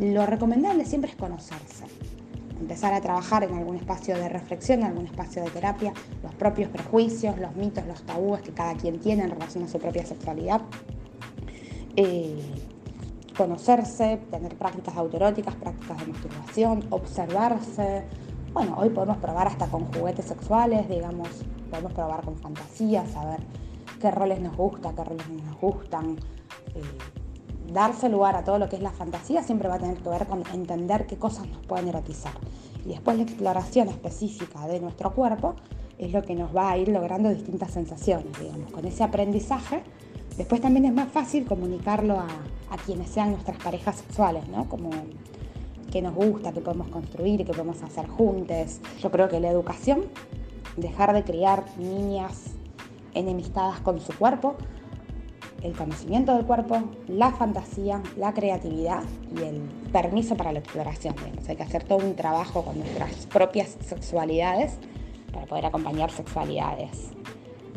lo 0.00 0.24
recomendable 0.24 0.86
siempre 0.86 1.10
es 1.10 1.16
conocerse 1.18 1.84
empezar 2.60 2.94
a 2.94 3.00
trabajar 3.00 3.44
en 3.44 3.54
algún 3.54 3.76
espacio 3.76 4.16
de 4.16 4.28
reflexión, 4.28 4.80
en 4.80 4.86
algún 4.86 5.06
espacio 5.06 5.42
de 5.42 5.50
terapia, 5.50 5.92
los 6.22 6.34
propios 6.34 6.70
prejuicios, 6.70 7.38
los 7.38 7.54
mitos, 7.56 7.86
los 7.86 8.02
tabúes 8.02 8.42
que 8.42 8.52
cada 8.52 8.74
quien 8.74 8.98
tiene 8.98 9.24
en 9.24 9.30
relación 9.30 9.64
a 9.64 9.68
su 9.68 9.78
propia 9.78 10.04
sexualidad. 10.04 10.62
Eh, 11.96 12.38
conocerse, 13.36 14.18
tener 14.30 14.56
prácticas 14.56 14.96
autoeróticas, 14.96 15.54
prácticas 15.54 15.98
de 15.98 16.06
masturbación, 16.12 16.84
observarse. 16.90 18.04
Bueno, 18.52 18.76
hoy 18.78 18.88
podemos 18.90 19.18
probar 19.18 19.48
hasta 19.48 19.66
con 19.66 19.92
juguetes 19.92 20.24
sexuales, 20.24 20.88
digamos, 20.88 21.28
podemos 21.70 21.92
probar 21.92 22.22
con 22.22 22.36
fantasías, 22.36 23.10
saber 23.10 23.40
qué 24.00 24.10
roles 24.10 24.40
nos 24.40 24.56
gusta, 24.56 24.94
qué 24.94 25.04
roles 25.04 25.28
no 25.28 25.44
nos 25.44 25.60
gustan. 25.60 26.16
Eh, 26.74 27.25
darse 27.72 28.08
lugar 28.08 28.36
a 28.36 28.44
todo 28.44 28.58
lo 28.58 28.68
que 28.68 28.76
es 28.76 28.82
la 28.82 28.90
fantasía 28.90 29.42
siempre 29.42 29.68
va 29.68 29.76
a 29.76 29.78
tener 29.78 29.98
que 29.98 30.08
ver 30.08 30.26
con 30.26 30.42
entender 30.52 31.06
qué 31.06 31.16
cosas 31.16 31.46
nos 31.48 31.64
pueden 31.66 31.88
erotizar. 31.88 32.34
Y 32.84 32.90
después 32.90 33.16
la 33.16 33.24
exploración 33.24 33.88
específica 33.88 34.66
de 34.66 34.80
nuestro 34.80 35.12
cuerpo 35.12 35.54
es 35.98 36.12
lo 36.12 36.22
que 36.22 36.34
nos 36.34 36.54
va 36.54 36.70
a 36.70 36.78
ir 36.78 36.88
logrando 36.88 37.30
distintas 37.30 37.72
sensaciones, 37.72 38.38
digamos. 38.38 38.72
Con 38.72 38.84
ese 38.84 39.02
aprendizaje, 39.02 39.82
después 40.36 40.60
también 40.60 40.84
es 40.84 40.94
más 40.94 41.08
fácil 41.08 41.46
comunicarlo 41.46 42.18
a, 42.20 42.28
quienes 42.84 43.08
sean 43.08 43.30
nuestras 43.30 43.56
parejas 43.56 43.96
sexuales, 43.96 44.46
¿no? 44.48 44.68
Como 44.68 44.90
qué 45.90 46.02
nos 46.02 46.14
gusta, 46.14 46.52
qué 46.52 46.60
podemos 46.60 46.88
construir, 46.88 47.44
qué 47.44 47.52
podemos 47.52 47.82
hacer 47.82 48.06
juntos. 48.06 48.80
Yo 49.00 49.10
creo 49.10 49.28
que 49.28 49.40
la 49.40 49.48
educación, 49.48 50.04
dejar 50.76 51.14
de 51.14 51.24
criar 51.24 51.64
niñas 51.78 52.50
enemistadas 53.14 53.80
con 53.80 53.98
su 53.98 54.12
cuerpo, 54.12 54.56
el 55.62 55.72
conocimiento 55.72 56.34
del 56.34 56.44
cuerpo, 56.44 56.82
la 57.08 57.32
fantasía, 57.32 58.02
la 58.16 58.32
creatividad 58.32 59.02
y 59.34 59.42
el 59.42 59.60
permiso 59.92 60.36
para 60.36 60.52
la 60.52 60.60
exploración. 60.60 61.14
Hay 61.48 61.56
que 61.56 61.62
hacer 61.62 61.84
todo 61.84 61.98
un 61.98 62.14
trabajo 62.14 62.64
con 62.64 62.78
nuestras 62.78 63.26
propias 63.26 63.76
sexualidades 63.80 64.78
para 65.32 65.46
poder 65.46 65.66
acompañar 65.66 66.10
sexualidades 66.10 67.10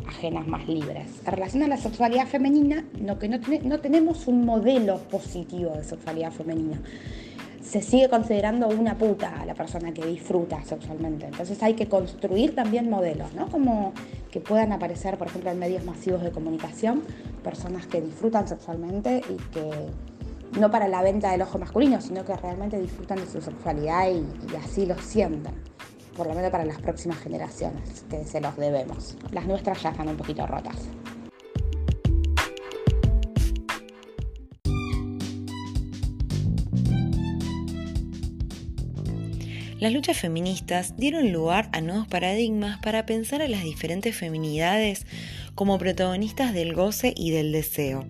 ajenas 0.06 0.46
más 0.46 0.66
libres. 0.68 1.06
En 1.24 1.32
relación 1.32 1.62
a 1.62 1.68
la 1.68 1.76
sexualidad 1.76 2.26
femenina, 2.26 2.84
no, 3.00 3.18
que 3.18 3.28
no 3.28 3.80
tenemos 3.80 4.26
un 4.26 4.44
modelo 4.44 4.98
positivo 5.10 5.70
de 5.76 5.84
sexualidad 5.84 6.32
femenina 6.32 6.80
se 7.70 7.82
sigue 7.82 8.08
considerando 8.08 8.66
una 8.66 8.98
puta 8.98 9.40
a 9.40 9.46
la 9.46 9.54
persona 9.54 9.94
que 9.94 10.04
disfruta 10.04 10.60
sexualmente. 10.64 11.26
Entonces 11.26 11.62
hay 11.62 11.74
que 11.74 11.86
construir 11.86 12.52
también 12.52 12.90
modelos, 12.90 13.32
¿no? 13.32 13.48
Como 13.48 13.92
que 14.32 14.40
puedan 14.40 14.72
aparecer, 14.72 15.16
por 15.16 15.28
ejemplo, 15.28 15.52
en 15.52 15.60
medios 15.60 15.84
masivos 15.84 16.20
de 16.24 16.32
comunicación, 16.32 17.04
personas 17.44 17.86
que 17.86 18.00
disfrutan 18.00 18.48
sexualmente 18.48 19.22
y 19.30 19.36
que 19.52 19.70
no 20.58 20.68
para 20.68 20.88
la 20.88 21.00
venta 21.00 21.30
del 21.30 21.42
ojo 21.42 21.60
masculino, 21.60 22.00
sino 22.00 22.24
que 22.24 22.34
realmente 22.34 22.76
disfrutan 22.80 23.18
de 23.18 23.26
su 23.28 23.40
sexualidad 23.40 24.08
y, 24.10 24.56
así 24.56 24.84
lo 24.84 24.98
sienten. 24.98 25.54
Por 26.16 26.26
lo 26.26 26.34
menos 26.34 26.50
para 26.50 26.64
las 26.64 26.80
próximas 26.80 27.18
generaciones, 27.18 28.04
que 28.10 28.24
se 28.24 28.40
los 28.40 28.56
debemos. 28.56 29.16
Las 29.30 29.46
nuestras 29.46 29.80
ya 29.80 29.90
están 29.90 30.08
un 30.08 30.16
poquito 30.16 30.44
rotas. 30.44 30.74
Las 39.80 39.94
luchas 39.94 40.18
feministas 40.18 40.94
dieron 40.98 41.32
lugar 41.32 41.70
a 41.72 41.80
nuevos 41.80 42.06
paradigmas 42.06 42.78
para 42.80 43.06
pensar 43.06 43.40
a 43.40 43.48
las 43.48 43.64
diferentes 43.64 44.14
feminidades 44.14 45.06
como 45.54 45.78
protagonistas 45.78 46.52
del 46.52 46.74
goce 46.74 47.14
y 47.16 47.30
del 47.30 47.50
deseo. 47.50 48.04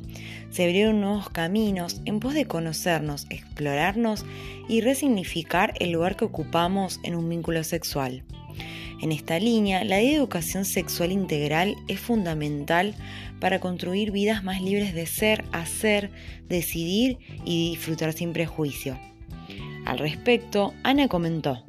Se 0.50 0.64
abrieron 0.64 1.00
nuevos 1.00 1.30
caminos 1.30 2.02
en 2.06 2.18
pos 2.18 2.34
de 2.34 2.46
conocernos, 2.46 3.28
explorarnos 3.30 4.26
y 4.68 4.80
resignificar 4.80 5.74
el 5.78 5.92
lugar 5.92 6.16
que 6.16 6.24
ocupamos 6.24 6.98
en 7.04 7.14
un 7.14 7.28
vínculo 7.28 7.62
sexual. 7.62 8.24
En 9.00 9.12
esta 9.12 9.38
línea, 9.38 9.84
la 9.84 10.00
educación 10.00 10.64
sexual 10.64 11.12
integral 11.12 11.76
es 11.86 12.00
fundamental 12.00 12.96
para 13.38 13.60
construir 13.60 14.10
vidas 14.10 14.42
más 14.42 14.60
libres 14.60 14.92
de 14.92 15.06
ser, 15.06 15.44
hacer, 15.52 16.10
decidir 16.48 17.18
y 17.44 17.70
disfrutar 17.70 18.12
sin 18.12 18.32
prejuicio. 18.32 18.98
Al 19.86 19.98
respecto, 19.98 20.74
Ana 20.82 21.08
comentó. 21.08 21.62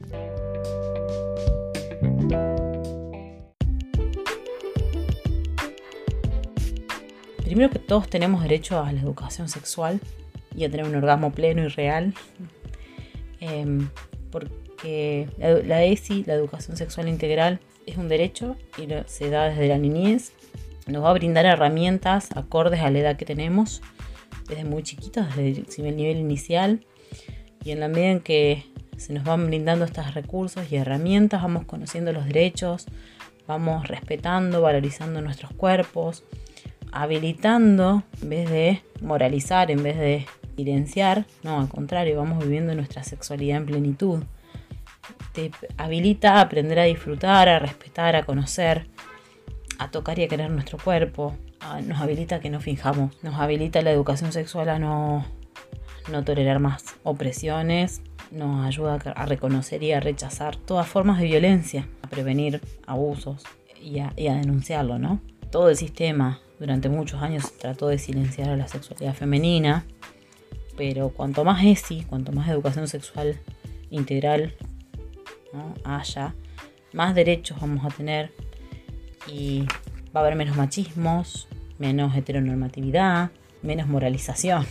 Primero 7.43 7.69
que 7.69 7.79
todos 7.79 8.09
tenemos 8.09 8.43
derecho 8.43 8.81
a 8.81 8.91
la 8.93 9.01
educación 9.01 9.49
sexual 9.49 9.99
y 10.55 10.63
a 10.63 10.71
tener 10.71 10.85
un 10.85 10.95
orgasmo 10.95 11.31
pleno 11.31 11.63
y 11.63 11.67
real. 11.67 12.13
Em, 13.41 13.89
porque 14.31 15.27
la, 15.37 15.83
ESI, 15.83 16.23
la 16.25 16.33
educación 16.33 16.77
sexual 16.77 17.09
integral, 17.09 17.59
es 17.85 17.97
un 17.97 18.07
derecho 18.07 18.55
y 18.77 18.87
se 19.07 19.29
da 19.29 19.49
desde 19.49 19.67
la 19.67 19.77
niñez. 19.77 20.31
Nos 20.87 21.03
va 21.03 21.09
a 21.09 21.13
brindar 21.13 21.45
herramientas 21.45 22.29
acordes 22.35 22.81
a 22.81 22.89
la 22.89 22.99
edad 22.99 23.17
que 23.17 23.25
tenemos, 23.25 23.81
desde 24.47 24.63
muy 24.63 24.83
chiquitos, 24.83 25.35
desde 25.35 25.89
el 25.89 25.95
nivel 25.95 26.17
inicial, 26.17 26.85
y 27.63 27.71
en 27.71 27.79
la 27.79 27.87
medida 27.87 28.11
en 28.11 28.19
que 28.19 28.65
se 28.97 29.13
nos 29.13 29.23
van 29.23 29.47
brindando 29.47 29.85
estos 29.85 30.13
recursos 30.13 30.71
y 30.71 30.75
herramientas, 30.75 31.41
vamos 31.41 31.65
conociendo 31.65 32.13
los 32.13 32.25
derechos, 32.25 32.85
vamos 33.47 33.87
respetando, 33.87 34.61
valorizando 34.61 35.21
nuestros 35.21 35.51
cuerpos, 35.53 36.23
habilitando 36.91 38.03
en 38.21 38.29
vez 38.29 38.49
de 38.49 38.81
moralizar, 39.01 39.71
en 39.71 39.83
vez 39.83 39.97
de 39.97 40.25
silenciar, 40.55 41.25
no, 41.43 41.59
al 41.59 41.69
contrario, 41.69 42.17
vamos 42.17 42.43
viviendo 42.43 42.75
nuestra 42.75 43.03
sexualidad 43.03 43.57
en 43.57 43.65
plenitud. 43.65 44.23
Te 45.33 45.51
habilita 45.77 46.35
a 46.35 46.41
aprender 46.41 46.79
a 46.79 46.83
disfrutar, 46.83 47.49
a 47.49 47.59
respetar, 47.59 48.15
a 48.15 48.23
conocer, 48.23 48.85
a 49.79 49.89
tocar 49.89 50.19
y 50.19 50.23
a 50.23 50.27
querer 50.27 50.51
nuestro 50.51 50.77
cuerpo. 50.77 51.35
nos 51.85 51.99
habilita 51.99 52.35
a 52.35 52.39
que 52.39 52.49
no 52.49 52.59
finjamos, 52.59 53.17
nos 53.23 53.35
habilita 53.39 53.81
la 53.81 53.91
educación 53.91 54.31
sexual 54.31 54.69
a 54.69 54.77
no, 54.77 55.25
no 56.09 56.23
tolerar 56.23 56.59
más 56.59 56.95
opresiones, 57.03 58.01
nos 58.31 58.65
ayuda 58.65 58.95
a 59.15 59.25
reconocer 59.25 59.83
y 59.83 59.91
a 59.91 59.99
rechazar 59.99 60.55
todas 60.55 60.87
formas 60.87 61.19
de 61.19 61.25
violencia, 61.25 61.87
a 62.01 62.07
prevenir 62.07 62.61
abusos 62.87 63.43
y 63.79 63.99
a, 63.99 64.13
denunciarlo, 64.15 64.99
¿no? 64.99 65.21
Todo 65.51 65.69
el 65.69 65.75
sistema 65.75 66.39
durante 66.59 66.89
muchos 66.89 67.21
años 67.21 67.57
trató 67.57 67.87
de 67.87 67.97
silenciar 67.97 68.49
a 68.49 68.57
la 68.57 68.67
sexualidad 68.67 69.13
femenina, 69.13 69.85
pero 70.77 71.09
cuanto 71.09 71.43
más 71.43 71.63
ESI, 71.63 72.03
cuanto 72.03 72.31
más 72.31 72.47
educación 72.49 72.87
sexual 72.87 73.39
integral 73.89 74.55
haya, 75.83 76.33
más 76.93 77.13
derechos 77.15 77.59
vamos 77.59 77.83
a 77.85 77.89
tener 77.89 78.31
y 79.27 79.65
va 80.15 80.21
a 80.21 80.23
haber 80.23 80.35
menos 80.35 80.55
machismos, 80.55 81.47
menos 81.77 82.15
heteronormatividad, 82.15 83.31
menos 83.61 83.87
moralización, 83.87 84.65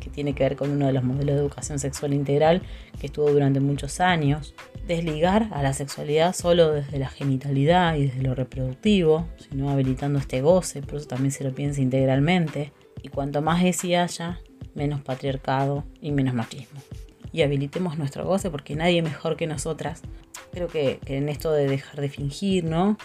que 0.00 0.10
tiene 0.10 0.34
que 0.34 0.44
ver 0.44 0.56
con 0.56 0.70
uno 0.70 0.86
de 0.86 0.92
los 0.92 1.04
modelos 1.04 1.34
de 1.34 1.40
educación 1.40 1.78
sexual 1.78 2.14
integral 2.14 2.62
que 3.00 3.06
estuvo 3.06 3.30
durante 3.30 3.60
muchos 3.60 4.00
años. 4.00 4.54
Desligar 4.86 5.48
a 5.52 5.62
la 5.62 5.72
sexualidad 5.72 6.34
solo 6.34 6.72
desde 6.72 6.98
la 6.98 7.08
genitalidad 7.08 7.96
y 7.96 8.06
desde 8.06 8.22
lo 8.22 8.34
reproductivo, 8.34 9.26
sino 9.36 9.70
habilitando 9.70 10.18
este 10.18 10.40
goce, 10.40 10.82
por 10.82 10.96
eso 10.96 11.08
también 11.08 11.32
se 11.32 11.44
lo 11.44 11.54
piensa 11.54 11.80
integralmente. 11.80 12.72
Y 13.02 13.08
cuanto 13.08 13.42
más 13.42 13.62
ESI 13.64 13.94
haya, 13.94 14.40
menos 14.74 15.00
patriarcado 15.00 15.84
y 16.00 16.12
menos 16.12 16.34
machismo. 16.34 16.80
Y 17.32 17.42
habilitemos 17.42 17.98
nuestro 17.98 18.24
goce 18.24 18.50
porque 18.50 18.76
nadie 18.76 19.02
mejor 19.02 19.36
que 19.36 19.46
nosotras. 19.46 20.02
Creo 20.52 20.68
que, 20.68 21.00
en 21.06 21.28
esto 21.28 21.52
de 21.52 21.66
dejar 21.66 22.00
de 22.00 22.08
fingir, 22.08 22.64
¿no? 22.64 22.96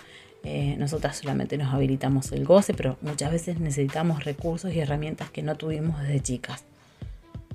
Eh, 0.43 0.75
nosotras 0.77 1.17
solamente 1.17 1.57
nos 1.57 1.73
habilitamos 1.73 2.31
el 2.31 2.45
goce, 2.45 2.73
pero 2.73 2.97
muchas 3.01 3.31
veces 3.31 3.59
necesitamos 3.59 4.23
recursos 4.23 4.73
y 4.73 4.79
herramientas 4.79 5.29
que 5.29 5.43
no 5.43 5.55
tuvimos 5.55 5.99
desde 6.01 6.19
chicas. 6.21 6.65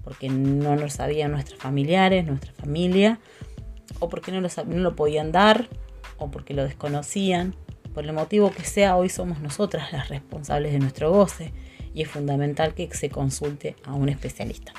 Porque 0.07 0.29
no 0.29 0.77
lo 0.77 0.89
sabían 0.89 1.33
nuestros 1.33 1.59
familiares, 1.59 2.25
nuestra 2.25 2.53
familia, 2.53 3.19
o 3.99 4.09
porque 4.09 4.31
no 4.31 4.41
lo, 4.41 4.49
no 4.67 4.79
lo 4.79 4.95
podían 4.95 5.33
dar, 5.33 5.69
o 6.17 6.31
porque 6.31 6.55
lo 6.55 6.63
desconocían. 6.63 7.57
Por 7.93 8.05
el 8.05 8.13
motivo 8.13 8.53
que 8.53 8.63
sea, 8.63 8.97
hoy 8.97 9.09
somos 9.09 9.41
nosotras 9.41 9.93
las 9.93 10.09
responsables 10.09 10.73
de 10.73 10.79
nuestro 10.79 11.11
goce 11.11 11.53
y 11.93 12.03
es 12.03 12.09
fundamental 12.09 12.73
que 12.73 12.89
se 12.95 13.11
consulte 13.11 13.75
a 13.85 13.95
un 13.95 14.09
especialista. 14.09 14.73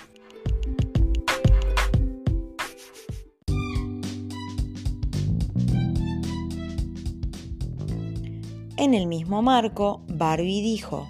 En 8.77 8.93
el 8.93 9.07
mismo 9.07 9.41
marco, 9.41 10.05
Barbie 10.07 10.61
dijo, 10.61 11.09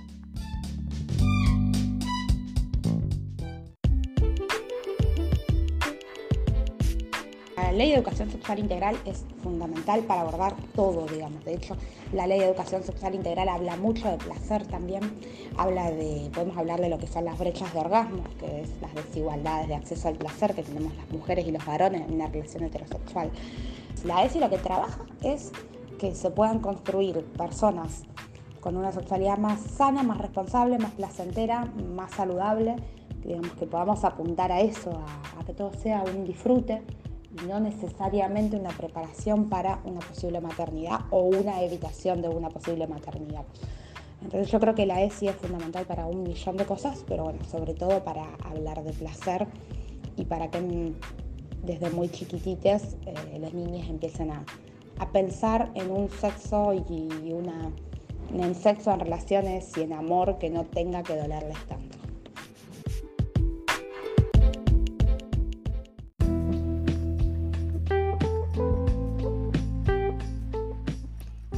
ley 7.77 7.89
de 7.89 7.95
educación 7.95 8.29
sexual 8.31 8.59
integral 8.59 8.97
es 9.05 9.23
fundamental 9.43 10.01
para 10.01 10.21
abordar 10.21 10.55
todo, 10.75 11.05
digamos. 11.05 11.45
De 11.45 11.53
hecho, 11.53 11.77
la 12.11 12.27
ley 12.27 12.39
de 12.39 12.45
educación 12.45 12.83
sexual 12.83 13.15
integral 13.15 13.47
habla 13.49 13.77
mucho 13.77 14.09
de 14.09 14.17
placer 14.17 14.65
también, 14.65 15.01
habla 15.57 15.91
de, 15.91 16.29
podemos 16.33 16.57
hablar 16.57 16.81
de 16.81 16.89
lo 16.89 16.97
que 16.97 17.07
son 17.07 17.25
las 17.25 17.37
brechas 17.37 17.73
de 17.73 17.79
orgasmo, 17.79 18.23
que 18.39 18.61
es 18.61 18.69
las 18.81 18.93
desigualdades 18.95 19.67
de 19.67 19.75
acceso 19.75 20.07
al 20.07 20.15
placer 20.15 20.55
que 20.55 20.63
tenemos 20.63 20.95
las 20.95 21.09
mujeres 21.11 21.47
y 21.47 21.51
los 21.51 21.65
varones 21.65 22.01
en 22.01 22.15
una 22.15 22.27
relación 22.27 22.63
heterosexual. 22.63 23.31
La 24.03 24.25
ESI 24.25 24.39
lo 24.39 24.49
que 24.49 24.57
trabaja 24.57 25.05
es 25.23 25.51
que 25.99 26.15
se 26.15 26.29
puedan 26.31 26.59
construir 26.59 27.23
personas 27.37 28.03
con 28.59 28.75
una 28.75 28.91
sexualidad 28.91 29.37
más 29.37 29.61
sana, 29.61 30.03
más 30.03 30.17
responsable, 30.17 30.77
más 30.77 30.91
placentera, 30.91 31.71
más 31.95 32.11
saludable, 32.11 32.75
digamos 33.23 33.51
que 33.53 33.65
podamos 33.65 34.03
apuntar 34.03 34.51
a 34.51 34.61
eso, 34.61 34.91
a 35.39 35.43
que 35.45 35.53
todo 35.53 35.73
sea 35.73 36.03
un 36.03 36.25
disfrute 36.25 36.81
no 37.45 37.59
necesariamente 37.59 38.57
una 38.57 38.69
preparación 38.69 39.49
para 39.49 39.79
una 39.83 39.99
posible 39.99 40.41
maternidad 40.41 41.01
o 41.11 41.21
una 41.21 41.61
evitación 41.61 42.21
de 42.21 42.29
una 42.29 42.49
posible 42.49 42.87
maternidad. 42.87 43.43
Entonces 44.23 44.51
yo 44.51 44.59
creo 44.59 44.75
que 44.75 44.85
la 44.85 45.01
ESI 45.03 45.27
es 45.27 45.35
fundamental 45.35 45.85
para 45.85 46.05
un 46.07 46.23
millón 46.23 46.57
de 46.57 46.65
cosas, 46.65 47.03
pero 47.07 47.25
bueno, 47.25 47.43
sobre 47.45 47.73
todo 47.73 48.03
para 48.03 48.25
hablar 48.43 48.83
de 48.83 48.91
placer 48.93 49.47
y 50.15 50.25
para 50.25 50.49
que 50.49 50.93
desde 51.63 51.89
muy 51.91 52.09
chiquitites 52.09 52.97
eh, 53.05 53.39
las 53.39 53.53
niñas 53.53 53.89
empiecen 53.89 54.31
a, 54.31 54.43
pensar 55.11 55.69
en 55.75 55.91
un 55.91 56.09
sexo 56.09 56.73
y 56.73 57.31
una, 57.31 57.71
en 58.33 58.55
sexo, 58.55 58.91
en 58.91 58.99
relaciones 58.99 59.77
y 59.77 59.81
en 59.83 59.93
amor 59.93 60.39
que 60.39 60.49
no 60.49 60.65
tenga 60.65 61.03
que 61.03 61.15
dolerles 61.15 61.57
tanto. 61.67 61.97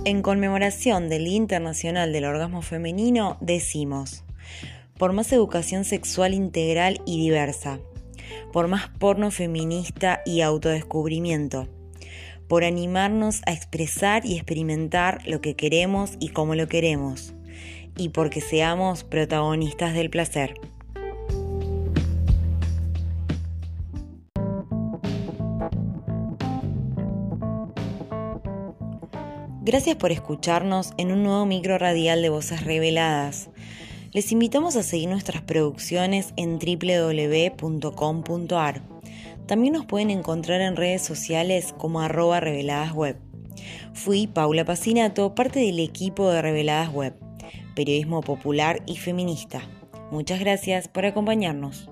En 0.10 0.24
conmemoración 0.24 1.08
del 1.08 1.26
Día 1.26 1.36
Internacional 1.36 2.12
del 2.12 2.26
Orgasmo 2.26 2.64
Femenino, 2.64 3.38
decimos, 3.42 4.24
por 4.98 5.14
más 5.14 5.32
educación 5.32 5.86
sexual 5.86 6.34
integral 6.34 7.00
y 7.06 7.22
diversa, 7.22 7.80
por 8.52 8.68
más 8.68 8.90
porno 8.98 9.30
feminista 9.30 10.24
y 10.26 10.42
autodescubrimiento, 10.42 11.68
por 12.48 12.64
animarnos 12.64 13.44
a 13.46 13.54
expresar 13.54 14.26
y 14.26 14.34
experimentar 14.34 15.22
lo 15.28 15.42
que 15.42 15.56
queremos 15.56 16.14
y 16.20 16.30
cómo 16.30 16.56
lo 16.56 16.68
queremos, 16.68 17.36
y 17.96 18.10
porque 18.10 18.42
seamos 18.42 19.04
protagonistas 19.04 19.94
del 19.94 20.10
placer. 20.10 20.56
Gracias 29.70 29.98
por 29.98 30.12
escucharnos 30.12 30.94
en 30.98 31.12
un 31.12 31.22
nuevo 31.22 31.46
micro 31.46 31.78
radial 31.78 32.24
de 32.24 32.30
Voces 32.30 32.64
Reveladas. 32.64 33.52
Les 34.12 34.32
invitamos 34.32 34.76
a 34.76 34.82
seguir 34.82 35.10
nuestras 35.10 35.44
producciones 35.44 36.34
en 36.38 36.58
www.com.ar. 36.58 37.62
También 39.46 39.74
nos 39.74 39.86
pueden 39.86 40.10
encontrar 40.10 40.62
en 40.62 40.76
redes 40.76 41.04
sociales 41.04 41.76
como 41.78 42.02
arroba 42.02 42.40
reveladas 42.40 42.94
web. 42.94 43.18
Fui 43.94 44.26
Paula 44.26 44.66
Pacinato, 44.66 45.36
parte 45.36 45.60
del 45.60 45.78
equipo 45.78 46.32
de 46.32 46.42
Reveladas 46.42 46.92
Web, 46.92 47.14
periodismo 47.76 48.22
popular 48.22 48.82
y 48.88 48.98
feminista. 48.98 49.62
Muchas 50.10 50.40
gracias 50.40 50.88
por 50.88 51.06
acompañarnos. 51.06 51.92